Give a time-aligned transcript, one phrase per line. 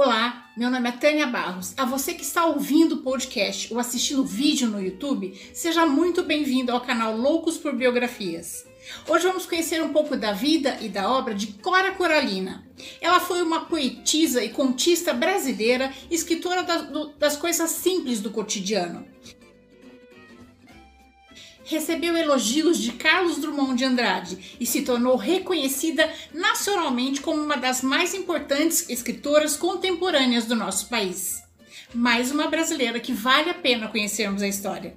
[0.00, 1.74] Olá, meu nome é Tânia Barros.
[1.76, 6.22] A você que está ouvindo o podcast ou assistindo o vídeo no YouTube, seja muito
[6.22, 8.64] bem-vindo ao canal Loucos por Biografias.
[9.08, 12.64] Hoje vamos conhecer um pouco da vida e da obra de Cora Coralina.
[13.00, 16.62] Ela foi uma poetisa e contista brasileira, escritora
[17.18, 19.04] das coisas simples do cotidiano
[21.68, 27.82] recebeu elogios de Carlos Drummond de Andrade e se tornou reconhecida nacionalmente como uma das
[27.82, 31.42] mais importantes escritoras contemporâneas do nosso país.
[31.94, 34.96] Mais uma brasileira que vale a pena conhecermos a história.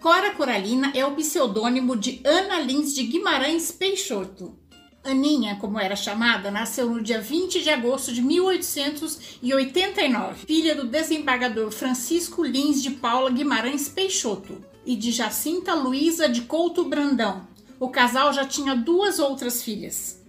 [0.00, 4.58] Cora Coralina é o pseudônimo de Ana Lins de Guimarães Peixoto.
[5.04, 11.70] Aninha, como era chamada, nasceu no dia 20 de agosto de 1889, filha do desembargador
[11.70, 17.46] Francisco Lins de Paula Guimarães Peixoto e de Jacinta Luiza de Couto Brandão.
[17.78, 20.24] O casal já tinha duas outras filhas.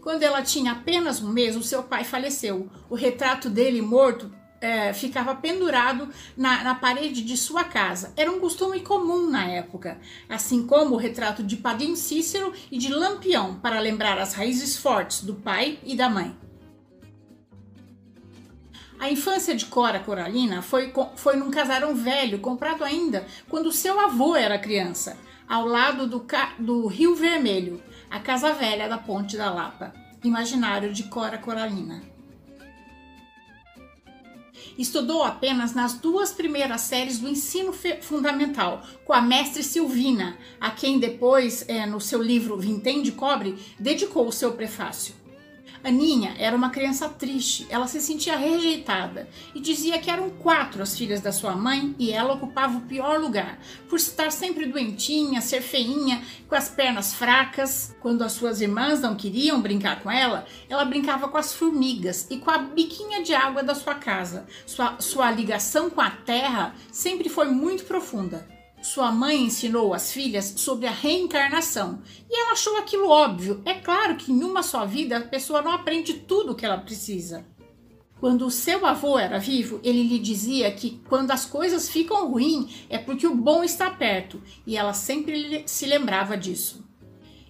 [0.00, 2.70] Quando ela tinha apenas um mês, o seu pai faleceu.
[2.88, 4.30] O retrato dele morto
[4.66, 8.12] é, ficava pendurado na, na, parede de sua casa.
[8.16, 12.92] Era um costume comum na época, assim como o retrato de Padim Cícero e de
[12.92, 16.36] Lampião, para lembrar as raízes fortes do pai e da mãe.
[18.98, 24.34] A infância de Cora Coralina foi, foi num casarão velho, comprado ainda quando seu avô
[24.34, 25.16] era criança,
[25.48, 26.26] ao lado do,
[26.58, 32.15] do Rio Vermelho, a casa velha da Ponte da Lapa, imaginário de Cora Coralina.
[34.78, 40.98] Estudou apenas nas duas primeiras séries do ensino fundamental, com a mestre Silvina, a quem
[40.98, 45.25] depois, é, no seu livro Vintém de Cobre, dedicou o seu prefácio.
[45.86, 50.98] Aninha era uma criança triste, ela se sentia rejeitada e dizia que eram quatro as
[50.98, 55.60] filhas da sua mãe e ela ocupava o pior lugar, por estar sempre doentinha, ser
[55.60, 57.94] feinha, com as pernas fracas.
[58.00, 62.38] Quando as suas irmãs não queriam brincar com ela, ela brincava com as formigas e
[62.38, 64.44] com a biquinha de água da sua casa.
[64.66, 68.55] Sua, sua ligação com a terra sempre foi muito profunda.
[68.82, 73.60] Sua mãe ensinou as filhas sobre a reencarnação e ela achou aquilo óbvio.
[73.64, 76.78] É claro que em uma só vida a pessoa não aprende tudo o que ela
[76.78, 77.44] precisa.
[78.18, 82.86] Quando o seu avô era vivo, ele lhe dizia que quando as coisas ficam ruins
[82.88, 86.85] é porque o bom está perto, e ela sempre se lembrava disso.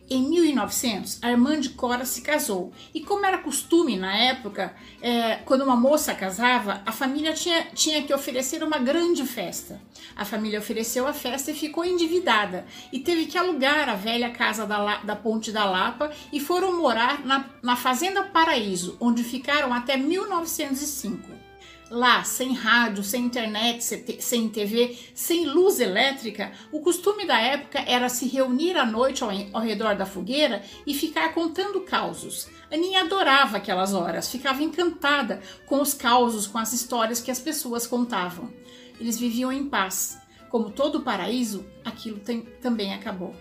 [0.08, 4.72] Em 1900, a irmã de Cora se casou e, como era costume na época,
[5.02, 9.80] é, quando uma moça casava, a família tinha, tinha que oferecer uma grande festa.
[10.14, 14.64] A família ofereceu a festa e ficou endividada e teve que alugar a velha casa
[14.64, 19.96] da, da Ponte da Lapa e foram morar na, na Fazenda Paraíso, onde ficaram até
[19.96, 21.45] 1905.
[21.88, 23.80] Lá, sem rádio, sem internet,
[24.20, 29.30] sem TV, sem luz elétrica, o costume da época era se reunir à noite ao,
[29.52, 32.48] ao redor da fogueira e ficar contando causos.
[32.72, 37.86] Aninha adorava aquelas horas, ficava encantada com os causos, com as histórias que as pessoas
[37.86, 38.52] contavam.
[39.00, 40.18] Eles viviam em paz.
[40.50, 43.34] Como todo o paraíso, aquilo tem, também acabou.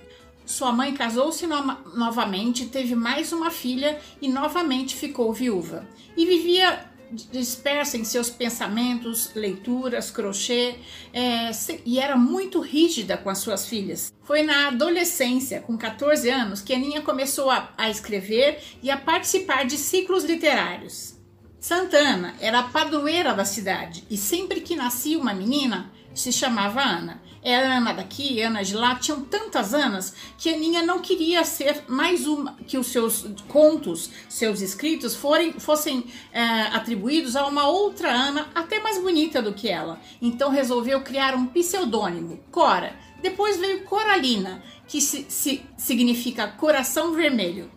[0.46, 1.64] Sua mãe casou-se no
[1.96, 5.88] novamente, teve mais uma filha e novamente ficou viúva.
[6.16, 10.76] E vivia dispersa em seus pensamentos, leituras, crochê,
[11.14, 11.52] é,
[11.86, 14.14] e era muito rígida com as suas filhas.
[14.24, 19.66] Foi na adolescência, com 14 anos, que Aninha começou a, a escrever e a participar
[19.66, 21.16] de ciclos literários.
[21.60, 27.22] Santana era a padroeira da cidade e sempre que nascia uma menina, se chamava Ana.
[27.44, 31.84] Era Ana daqui, Ana de lá, tinham tantas Anas que a Aninha não queria ser
[31.88, 36.42] mais uma, que os seus contos, seus escritos forem, fossem é,
[36.74, 40.00] atribuídos a uma outra Ana até mais bonita do que ela.
[40.20, 42.96] Então resolveu criar um pseudônimo, Cora.
[43.22, 47.72] Depois veio Coralina, que se, se, significa coração vermelho.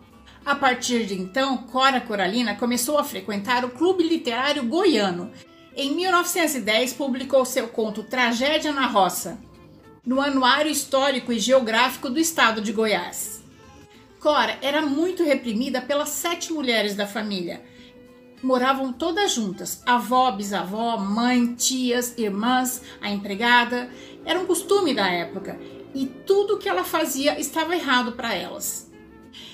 [0.45, 5.31] A partir de então, Cora Coralina começou a frequentar o Clube Literário Goiano,
[5.79, 9.39] em 1910, publicou seu conto Tragédia na Roça,
[10.05, 13.41] no Anuário Histórico e Geográfico do Estado de Goiás.
[14.19, 17.63] Cora era muito reprimida pelas sete mulheres da família.
[18.43, 23.89] Moravam todas juntas: avó, bisavó, mãe, tias, irmãs, a empregada.
[24.25, 25.57] Era um costume da época
[25.95, 28.91] e tudo que ela fazia estava errado para elas.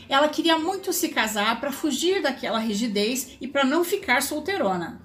[0.09, 5.04] Ela queria muito se casar para fugir daquela rigidez e para não ficar solteirona.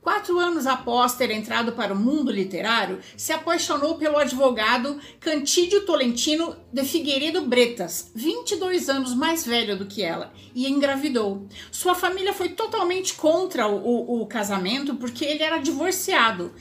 [0.00, 6.56] Quatro anos após ter entrado para o mundo literário, se apaixonou pelo advogado Cantídio Tolentino
[6.72, 11.46] de Figueiredo Bretas, 22 anos mais velho do que ela, e engravidou.
[11.70, 16.54] Sua família foi totalmente contra o, o, o casamento porque ele era divorciado.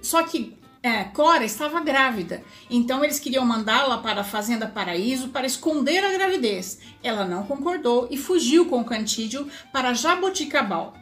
[0.00, 5.44] Só que É, Cora estava grávida, então eles queriam mandá-la para a Fazenda Paraíso para
[5.44, 6.78] esconder a gravidez.
[7.02, 10.94] Ela não concordou e fugiu com Cantídio para Jaboticabal.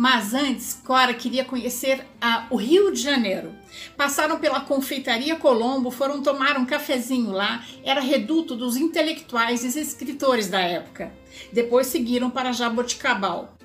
[0.00, 3.52] Mas antes, Cora queria conhecer a, o Rio de Janeiro.
[3.98, 10.48] Passaram pela Confeitaria Colombo, foram tomar um cafezinho lá, era reduto dos intelectuais e escritores
[10.48, 11.12] da época.
[11.52, 13.58] Depois seguiram para Jaboticabal.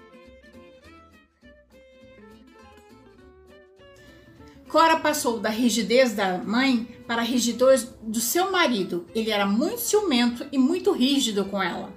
[4.68, 9.08] Cora passou da rigidez da mãe para a rigidez do seu marido.
[9.16, 11.94] Ele era muito ciumento e muito rígido com ela.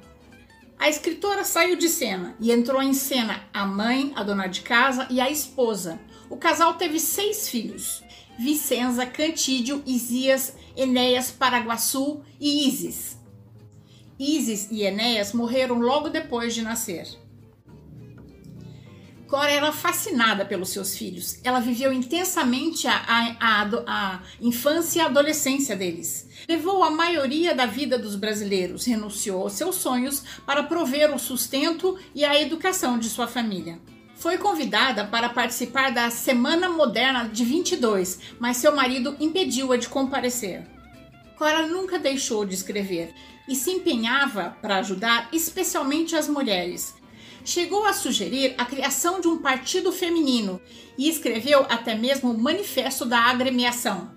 [0.78, 5.08] A escritora saiu de cena e entrou em cena a mãe, a dona de casa
[5.10, 5.98] e a esposa.
[6.30, 8.02] O casal teve seis filhos:
[8.38, 13.18] Vicenza, Cantídio, Isias, Enéas, Paraguaçu e Isis.
[14.18, 17.08] Isis e Enéas morreram logo depois de nascer.
[19.28, 21.38] Cora era fascinada pelos seus filhos.
[21.44, 26.26] Ela viveu intensamente a, a, a, a, infância e a adolescência deles.
[26.48, 31.98] Levou a maioria da vida dos brasileiros, renunciou aos seus sonhos para prover o sustento
[32.14, 33.78] e a educação de sua família.
[34.14, 40.66] Foi convidada para participar da Semana Moderna de 22, mas seu marido impediu-a de comparecer.
[41.36, 43.14] Cora nunca deixou de escrever
[43.46, 46.94] e se empenhava para ajudar especialmente as mulheres,
[47.48, 50.60] chegou a sugerir a criação de um partido feminino
[50.98, 54.10] e escreveu até mesmo o Manifesto da Agremiação.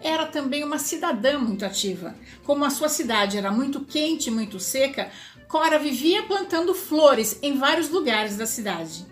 [0.00, 2.14] Era também uma cidadã muito ativa.
[2.44, 5.10] Como a sua cidade era muito quente e muito seca,
[5.48, 9.06] Cora vivia plantando flores em vários lugares da cidade.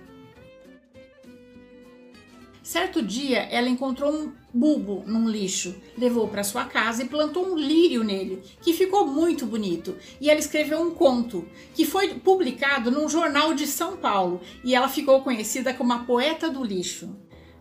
[2.67, 7.57] Certo dia, ela encontrou um bulbo num lixo, levou para sua casa e plantou um
[7.57, 9.95] lírio nele, que ficou muito bonito.
[10.21, 11.47] E ela escreveu um conto,
[11.77, 16.51] que foi publicado num jornal de São Paulo, e ela ficou conhecida como a poeta
[16.51, 17.17] do lixo.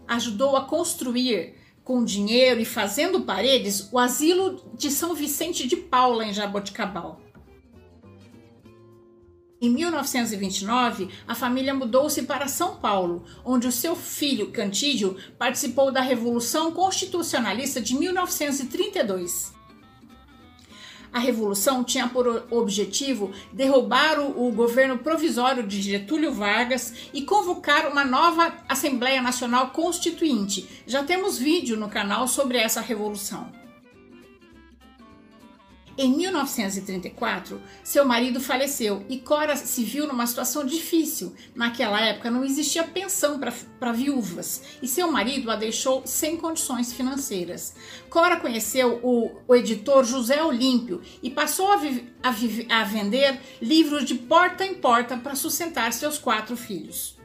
[0.08, 1.54] Ajudou a construir
[1.84, 7.22] com dinheiro e fazendo paredes o asilo de São Vicente de Paula em Jaboticabal.
[9.62, 16.02] Em 1929, a família mudou-se para São Paulo, onde o seu filho Cantídio participou da
[16.02, 19.56] Revolução Constitucionalista de 1932.
[21.14, 27.90] A revolução tinha por objetivo derrubar o, o, governo provisório de Getúlio Vargas e convocar
[27.90, 30.84] uma nova Assembleia Nacional Constituinte.
[30.86, 33.65] Já temos vídeo no canal sobre essa revolução.
[35.98, 41.34] Em 1934, seu marido faleceu e Cora se viu numa situação difícil.
[41.56, 43.40] Naquela época não existia pensão
[43.80, 47.76] para viúvas e seu marido a deixou sem condições financeiras.
[48.10, 51.78] Cora conheceu o, o editor José Olímpio e passou a,
[52.24, 57.16] a, a vender livros de porta em porta para sustentar seus quatro filhos.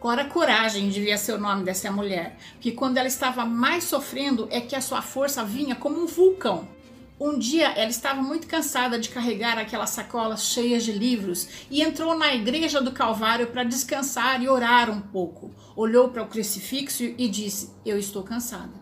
[0.00, 4.60] Cora Coragem devia ser o nome dessa mulher, que quando ela estava mais sofrendo é
[4.60, 6.79] que a sua força vinha como um vulcão.
[7.20, 12.16] Um dia ela estava muito cansada de carregar aquelas sacolas cheias de livros e entrou
[12.16, 15.50] na igreja do Calvário para descansar e orar um pouco.
[15.76, 18.72] Olhou para o crucifixo e disse: Eu estou cansada.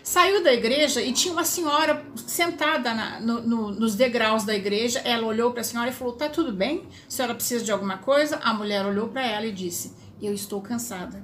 [0.00, 5.00] Saiu da igreja e tinha uma senhora sentada na, no, no, nos degraus da igreja.
[5.00, 6.86] Ela olhou para a senhora e falou: Tá tudo bem?
[7.08, 8.38] A senhora precisa de alguma coisa?
[8.44, 9.92] A mulher olhou para ela e disse:
[10.22, 11.20] Eu estou cansada.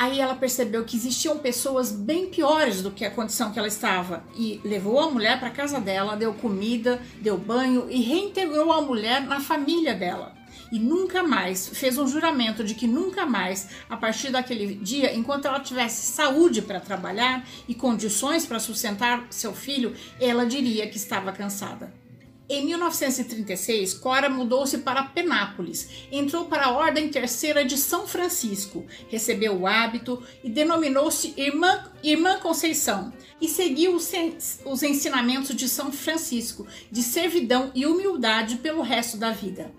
[0.00, 4.24] Aí ela percebeu que existiam pessoas bem piores do que a condição que ela estava
[4.34, 9.20] e levou a mulher para casa dela, deu comida, deu banho e reintegrou a mulher
[9.20, 10.34] na família dela.
[10.72, 15.44] E nunca mais fez um juramento de que nunca mais, a partir daquele dia, enquanto
[15.44, 21.30] ela tivesse saúde para trabalhar e condições para sustentar seu filho, ela diria que estava
[21.30, 21.92] cansada.
[22.52, 29.56] Em 1936, Cora mudou-se para Penápolis, entrou para a Ordem Terceira de São Francisco, recebeu
[29.56, 33.12] o hábito e denominou-se Irmã, Irmã Conceição.
[33.40, 34.10] E seguiu os,
[34.64, 39.70] os ensinamentos de São Francisco de servidão e humildade pelo resto da vida.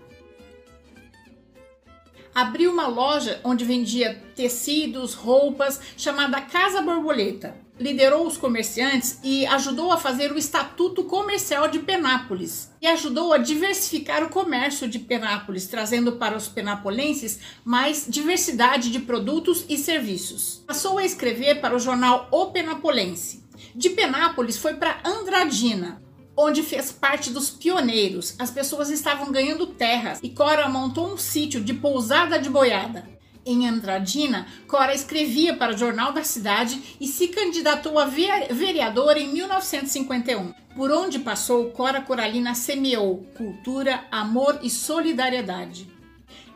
[2.34, 9.92] Abriu uma loja onde vendia tecidos, roupas, chamada Casa Borboleta liderou os comerciantes e ajudou
[9.92, 15.66] a fazer o Estatuto Comercial de Penápolis e ajudou a diversificar o comércio de Penápolis,
[15.66, 20.62] trazendo para os penapolenses mais diversidade de produtos e serviços.
[20.66, 23.42] Passou a escrever para o jornal O Penapolense.
[23.74, 26.02] De Penápolis foi para Andradina,
[26.36, 28.34] onde fez parte dos pioneiros.
[28.38, 33.11] As pessoas estavam ganhando terras e Cora montou um sítio de pousada de boiada.
[33.44, 39.32] Em Andradina, Cora escrevia para o Jornal da Cidade e se candidatou a vereadora em
[39.32, 40.52] 1951.
[40.76, 45.90] Por onde passou, Cora Coralina semeou cultura, amor e solidariedade.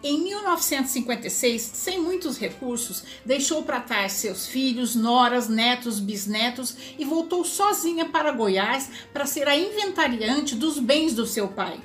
[0.01, 7.45] Em 1956, sem muitos recursos, deixou para trás seus filhos, noras, netos, bisnetos e voltou
[7.45, 11.81] sozinha para Goiás para ser a inventariante dos bens do seu pai.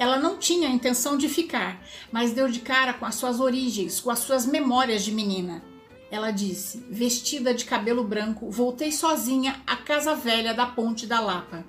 [0.00, 4.00] Ela não tinha a intenção de ficar, mas deu de cara com as suas origens,
[4.00, 5.62] com as suas memórias de menina.
[6.10, 11.66] Ela disse, vestida de cabelo branco, voltei sozinha à casa velha da Ponte da Lapa.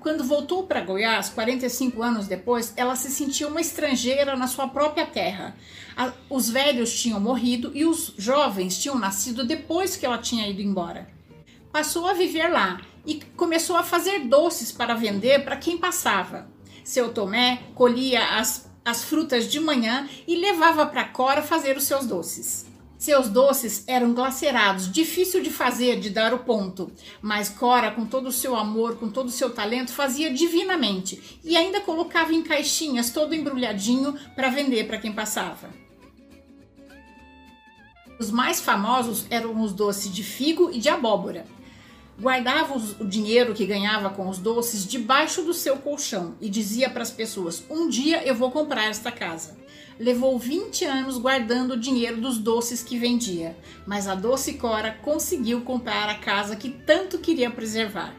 [0.00, 5.06] Quando voltou para Goiás, 45 anos depois, ela se sentiu uma estrangeira na sua própria
[5.06, 5.56] terra.
[6.28, 11.14] os velhos tinham morrido e os jovens tinham nascido depois que ela tinha ido embora.
[11.76, 16.48] Passou a viver lá e começou a fazer doces para vender para quem passava.
[16.82, 22.06] Seu Tomé colhia as, as frutas de manhã e levava para Cora fazer os seus
[22.06, 22.64] doces.
[22.96, 26.90] Seus doces eram glacerados, difícil de fazer, de dar o ponto,
[27.20, 31.58] mas Cora, com todo o seu amor, com todo o seu talento, fazia divinamente e
[31.58, 35.68] ainda colocava em caixinhas todo embrulhadinho para vender para quem passava.
[38.18, 41.44] Os mais famosos eram os doces de figo e de abóbora.
[42.18, 47.02] Guardava o dinheiro que ganhava com os doces debaixo do seu colchão e dizia para
[47.02, 49.56] as pessoas: Um dia eu vou comprar esta casa
[49.98, 53.56] levou 20 anos guardando o dinheiro dos doces que vendia,
[53.86, 58.14] mas a doce Cora conseguiu comprar a casa que tanto queria preservar.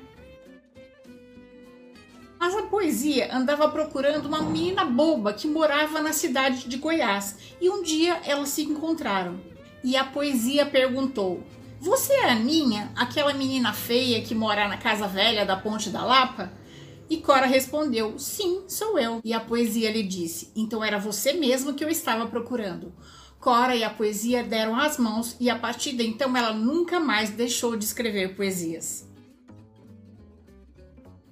[2.40, 7.70] Mas a poesia andava procurando uma menina boba que morava na cidade de Goiás e
[7.70, 9.40] um dia elas se encontraram.
[9.84, 11.44] E a poesia perguntou:
[11.80, 16.04] Você é a Ninha, aquela menina feia que mora na casa velha da Ponte da
[16.04, 16.52] Lapa?
[17.10, 19.22] E Cora respondeu: Sim, sou eu.
[19.24, 22.92] E a poesia lhe disse: Então era você mesmo que eu estava procurando.
[23.40, 27.30] Cora e a poesia deram as mãos e a partir de então ela nunca mais
[27.30, 29.08] deixou de escrever poesias.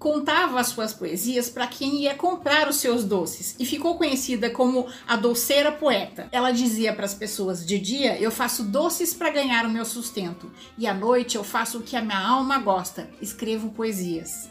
[0.06, 4.86] Contava as suas poesias para quem ia comprar os seus doces e ficou conhecida como
[5.08, 6.28] a doceira poeta.
[6.32, 10.52] Ela dizia para as pessoas: de dia eu faço doces para ganhar o meu sustento
[10.78, 14.48] e à noite eu faço o que a minha alma gosta, escrevo poesias.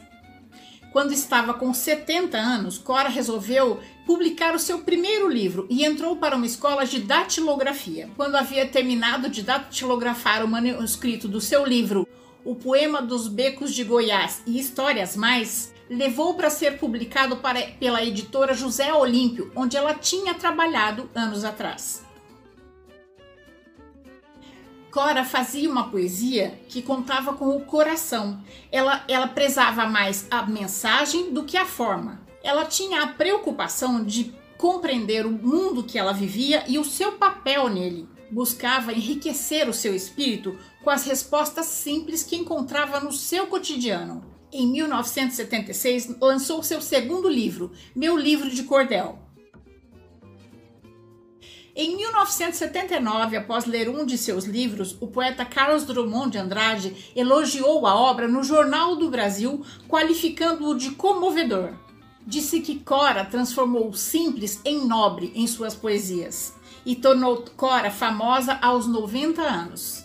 [0.90, 6.34] Quando estava com 70 anos, Cora resolveu publicar o seu primeiro livro e entrou para
[6.34, 8.10] uma escola de datilografia.
[8.16, 12.08] Quando havia terminado de datilografar o manuscrito do seu livro
[12.44, 18.04] O Poema dos Becos de Goiás e Histórias Mais, levou para ser publicado para, pela
[18.04, 22.04] editora José Olímpio, onde ela tinha trabalhado anos atrás.
[24.90, 28.40] Cora fazia uma poesia que contava com o coração.
[28.70, 32.20] Ela, ela prezava mais a mensagem do que a forma.
[32.42, 37.68] Ela tinha a preocupação de compreender o mundo que ela vivia e o seu papel
[37.68, 38.08] nele.
[38.30, 44.22] Buscava enriquecer o seu espírito com as respostas simples que encontrava no seu cotidiano.
[44.52, 49.18] Em 1976, lançou seu segundo livro, Meu Livro de Cordel.
[51.74, 57.84] Em 1979, após ler um de seus livros, o poeta Carlos Drummond de Andrade elogiou
[57.84, 61.72] a obra no Jornal do Brasil, qualificando-o de comovedor.
[62.24, 66.54] Disse que Cora transformou o simples em nobre em suas poesias
[66.86, 70.03] e tornou Cora famosa aos 90 anos.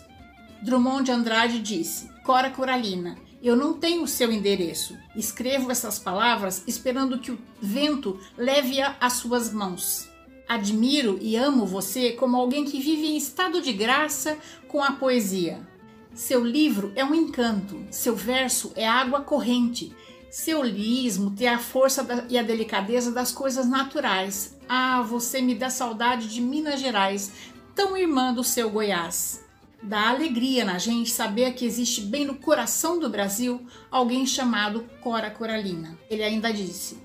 [0.62, 4.96] Drummond de Andrade disse: Cora Coralina, eu não tenho o seu endereço.
[5.16, 10.08] Escrevo essas palavras esperando que o vento leve-a às suas mãos.
[10.46, 14.36] Admiro e amo você como alguém que vive em estado de graça
[14.68, 15.66] com a poesia.
[16.12, 19.94] Seu livro é um encanto, seu verso é água corrente,
[20.28, 24.58] seu lirismo tem a força e a delicadeza das coisas naturais.
[24.68, 27.32] Ah, você me dá saudade de Minas Gerais,
[27.74, 29.48] tão irmã do seu Goiás.
[29.82, 35.30] Dá alegria na gente saber que existe bem no coração do Brasil alguém chamado Cora
[35.30, 35.98] Coralina.
[36.10, 36.98] Ele ainda disse: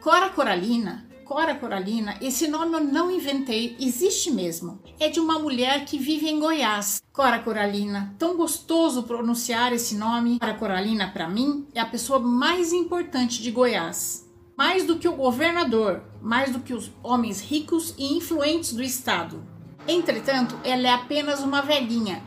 [0.00, 4.80] Cora Coralina Cora Coralina, esse nome eu não inventei, existe mesmo.
[4.98, 7.02] É de uma mulher que vive em Goiás.
[7.12, 10.38] Cora Coralina, tão gostoso pronunciar esse nome.
[10.38, 14.26] Cora Coralina, para mim, é a pessoa mais importante de Goiás.
[14.56, 19.44] Mais do que o governador, mais do que os homens ricos e influentes do estado.
[19.88, 22.22] Entretanto, ela é apenas uma velhinha,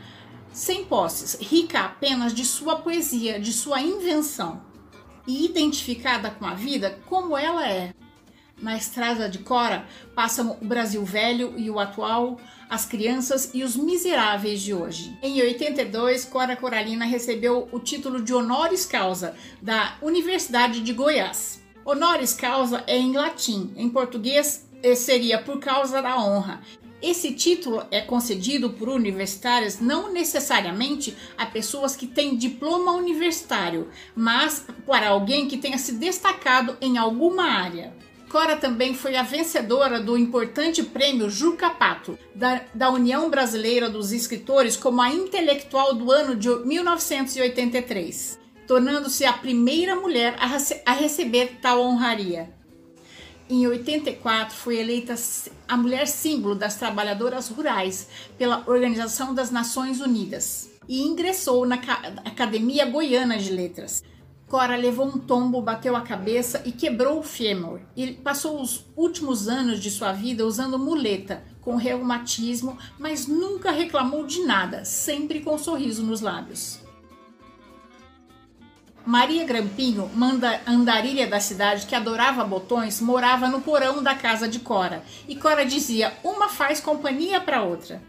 [0.52, 4.60] sem posses, rica apenas de sua poesia, de sua invenção
[5.28, 7.94] e identificada com a vida como ela é.
[8.60, 13.76] Na estrada de Cora passam o Brasil velho e o atual, as crianças e os
[13.76, 15.16] miseráveis de hoje.
[15.22, 21.62] Em 82, Cora Coralina recebeu o título de honoris causa da Universidade de Goiás.
[21.84, 26.60] Honoris causa é em latim, em português seria por causa da honra.
[27.02, 34.64] Esse título é concedido por universitárias não necessariamente a pessoas que têm diploma universitário, mas
[34.86, 37.92] para alguém que tenha se destacado em alguma área.
[38.30, 44.12] Cora também foi a vencedora do importante prêmio Juca Pato, da, da União Brasileira dos
[44.12, 50.46] Escritores, como a intelectual do ano de 1983, tornando-se a primeira mulher a,
[50.90, 52.61] a receber tal honraria.
[53.54, 55.14] Em 84, foi eleita
[55.68, 61.74] a mulher símbolo das trabalhadoras rurais pela Organização das Nações Unidas e ingressou na
[62.24, 64.02] Academia Goiana de Letras.
[64.48, 67.80] Cora levou um tombo, bateu a cabeça e quebrou o fêmur.
[67.94, 74.24] E passou os últimos anos de sua vida usando muleta, com reumatismo, mas nunca reclamou
[74.26, 76.81] de nada, sempre com um sorriso nos lábios.
[79.04, 84.60] Maria Grampinho, manda andarilha da cidade que adorava botões, morava no porão da casa de
[84.60, 85.02] Cora.
[85.28, 88.02] E Cora dizia: uma faz companhia para outra.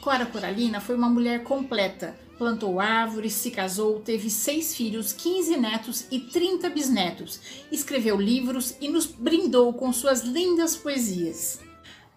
[0.00, 6.06] Cora Coralina foi uma mulher completa, plantou árvores, se casou, teve seis filhos, 15 netos
[6.10, 7.40] e 30 bisnetos,
[7.70, 11.60] escreveu livros e nos brindou com suas lindas poesias.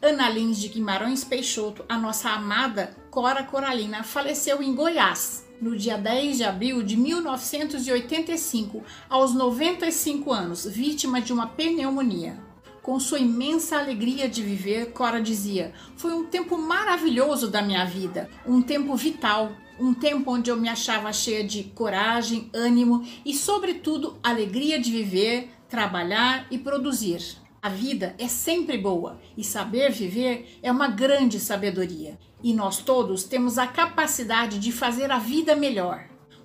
[0.05, 5.97] Ana Lins de Guimarães Peixoto, a nossa amada Cora Coralina, faleceu em Goiás no dia
[5.97, 12.37] 10 de abril de 1985, aos 95 anos, vítima de uma pneumonia.
[12.81, 18.29] Com sua imensa alegria de viver, Cora dizia: Foi um tempo maravilhoso da minha vida,
[18.45, 24.19] um tempo vital, um tempo onde eu me achava cheia de coragem, ânimo e, sobretudo,
[24.21, 27.41] alegria de viver, trabalhar e produzir.
[27.63, 32.19] A vida é sempre boa e saber viver é uma grande sabedoria.
[32.43, 36.03] E nós todos temos a capacidade de fazer a vida melhor,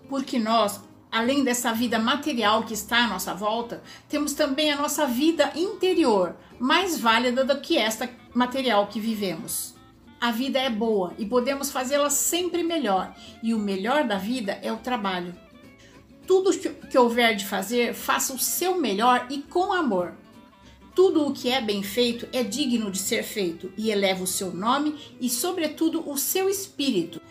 [0.08, 5.08] porque nós, além dessa vida material que está à nossa volta, temos também a nossa
[5.08, 9.74] vida interior, mais válida do que esta material que vivemos.
[10.20, 14.72] A vida é boa e podemos fazê-la sempre melhor, e o melhor da vida é
[14.72, 15.34] o trabalho.
[16.28, 20.14] Tudo que houver de fazer, faça o seu melhor e com amor.
[20.98, 24.52] Tudo o que é bem feito é digno de ser feito e eleva o seu
[24.52, 27.22] nome e, sobretudo, o seu espírito,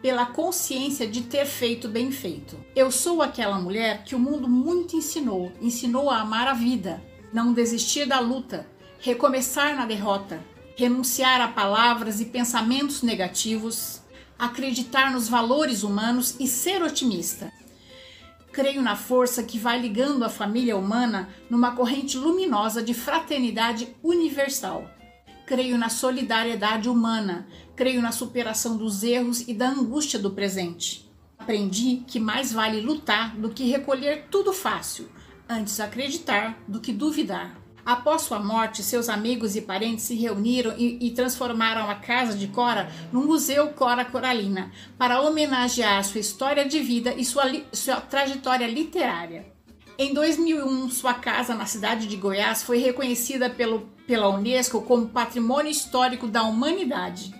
[0.00, 2.56] pela consciência de ter feito bem feito.
[2.76, 7.52] Eu sou aquela mulher que o mundo muito ensinou, ensinou a amar a vida, não
[7.52, 8.64] desistir da luta,
[9.00, 10.40] recomeçar na derrota,
[10.76, 14.02] renunciar a palavras e pensamentos negativos,
[14.38, 17.52] acreditar nos valores humanos e ser otimista.
[18.56, 24.88] Creio na força que vai ligando a família humana numa corrente luminosa de fraternidade universal.
[25.44, 31.06] Creio na solidariedade humana, creio na superação dos erros e da angústia do presente.
[31.38, 35.06] Aprendi que mais vale lutar do que recolher tudo fácil,
[35.46, 37.65] antes acreditar do que duvidar.
[37.86, 42.48] Após sua morte, seus amigos e parentes se reuniram e, e transformaram a casa de
[42.48, 48.66] Cora no Museu Cora Coralina, para homenagear sua história de vida e sua, sua trajetória
[48.66, 49.46] literária.
[49.96, 55.70] Em 2001, sua casa na cidade de Goiás foi reconhecida pelo, pela Unesco como Patrimônio
[55.70, 57.32] Histórico da Humanidade.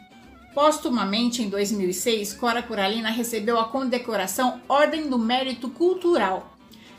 [0.54, 6.56] Postumamente, em 2006, Cora Coralina recebeu a condecoração Ordem do Mérito Cultural,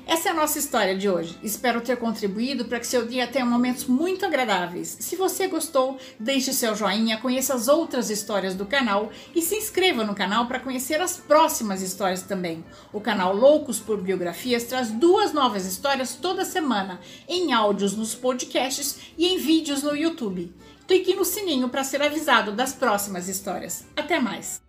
[0.08, 1.38] essa é a nossa história de hoje.
[1.44, 4.98] Espero ter contribuído para que seu dia tenha momentos muito agradáveis.
[5.00, 10.06] Se você gostou, deixe seu joinha, conheça as outras histórias do canal e se inscreva
[10.06, 12.64] no canal para conhecer as próximas histórias também.
[12.94, 18.98] O canal Loucos por Biografias traz duas novas histórias toda semana, em áudios nos podcasts
[19.18, 20.54] e em vídeos no YouTube.
[20.88, 23.86] Clique no sininho para ser avisado das próximas histórias.
[23.96, 24.67] Até mais!